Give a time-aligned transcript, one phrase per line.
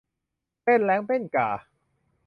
[0.63, 1.49] เต้นแร้งเต้นกา